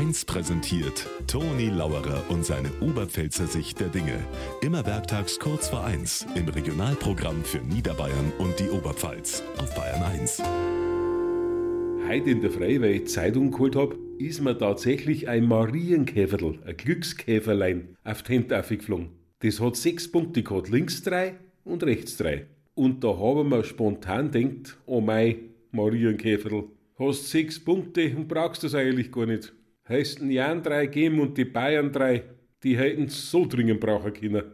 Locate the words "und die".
8.38-8.70, 31.18-31.44